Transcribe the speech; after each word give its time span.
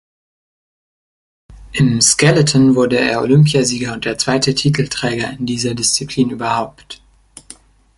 Im 1.73 2.01
Skeleton 2.01 2.73
wurde 2.75 2.97
er 2.99 3.21
Olympiasieger 3.21 3.93
und 3.93 4.03
der 4.03 4.17
zweite 4.17 4.55
Titelträger 4.55 5.29
in 5.37 5.45
dieser 5.45 5.75
Disziplin 5.75 6.31
überhaupt. 6.31 7.03